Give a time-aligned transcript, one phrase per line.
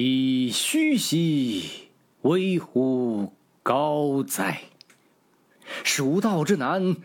[0.00, 1.88] 以虚兮，
[2.22, 3.32] 危乎
[3.64, 4.60] 高哉！
[5.82, 6.98] 蜀道之难，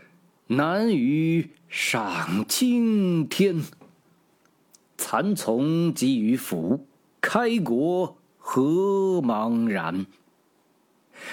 [0.46, 3.64] 难于上青天。
[4.96, 6.82] 蚕丛及鱼凫，
[7.20, 8.62] 开国何
[9.20, 10.06] 茫然！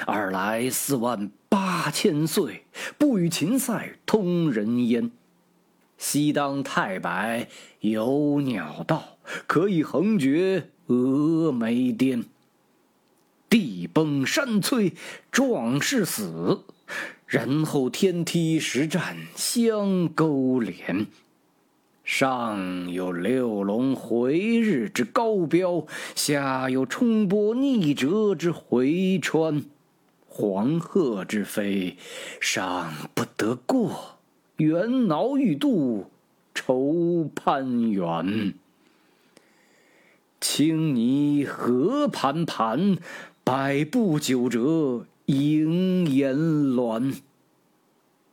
[0.07, 2.65] 尔来四万八千岁，
[2.97, 5.11] 不与秦塞通人烟。
[6.01, 7.47] 西当太白
[7.81, 12.25] 有鸟道，可以横绝峨眉巅。
[13.47, 14.93] 地崩山摧
[15.31, 16.63] 壮士死，
[17.27, 21.05] 人后天梯石栈相勾连。
[22.03, 29.63] 上有六龙回日之高标，下有冲波逆折之回川。
[30.25, 31.95] 黄鹤之飞，
[32.39, 34.20] 尚不得过；
[34.61, 36.05] 猿猱欲度，
[36.53, 38.53] 愁攀援。
[40.39, 42.99] 青泥何盘盘，
[43.43, 47.11] 百步九折萦岩峦。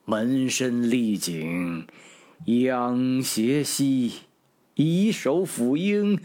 [0.05, 1.87] 门深丽景
[2.45, 4.13] 仰斜溪，
[4.75, 6.21] 以手抚膺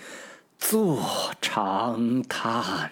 [0.57, 1.01] 坐
[1.39, 2.91] 长叹。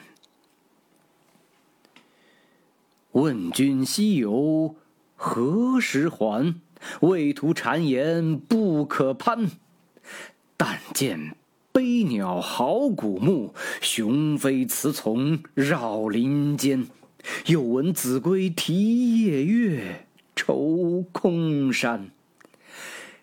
[3.12, 4.78] 问君西游
[5.17, 6.56] 何时还？
[7.02, 9.52] 畏途谗言不可攀。
[10.58, 11.36] 但见
[11.72, 16.88] 悲鸟号古木，雄飞雌从绕林间。
[17.46, 22.10] 又闻子规啼夜月，愁空山。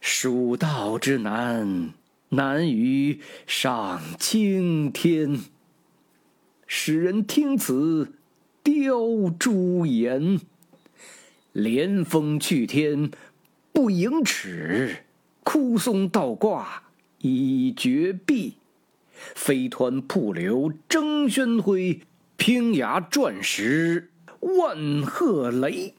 [0.00, 1.93] 蜀道之难，
[2.28, 5.41] 难于上青天。
[6.67, 8.12] 使人听此。
[8.62, 10.41] 雕朱颜，
[11.53, 13.11] 连峰去天
[13.79, 15.05] 不盈尺，
[15.45, 16.83] 枯松倒挂
[17.19, 18.55] 已绝壁。
[19.37, 22.01] 飞湍瀑流争喧哗，
[22.37, 25.95] 平崖转石万壑雷。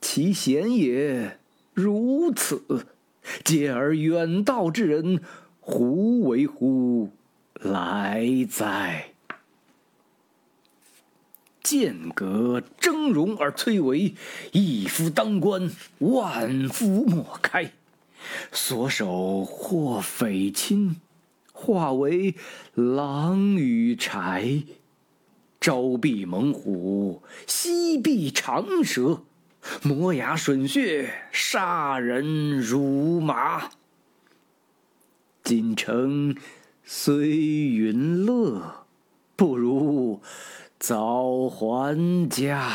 [0.00, 1.40] 其险也
[1.74, 2.86] 如此，
[3.42, 5.20] 嗟而远道之人，
[5.58, 7.10] 胡为乎
[7.54, 9.08] 来哉？
[11.66, 14.14] 剑阁峥嵘而崔嵬，
[14.52, 15.68] 一夫当关，
[15.98, 17.72] 万夫莫开。
[18.52, 21.00] 所守或匪侵，
[21.52, 22.36] 化为
[22.74, 24.62] 狼与豺。
[25.60, 29.22] 朝避猛虎，夕避长蛇，
[29.82, 33.70] 磨牙吮血，杀人如麻。
[35.42, 36.36] 锦城
[36.84, 38.86] 虽云乐，
[39.34, 39.85] 不如。
[40.88, 42.70] 早还家，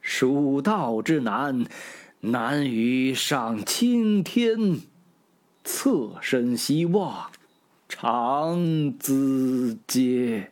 [0.00, 1.66] 蜀道之难，
[2.20, 4.82] 难于上青天。
[5.64, 7.28] 侧身西望，
[7.88, 8.60] 长
[8.96, 10.50] 咨嗟。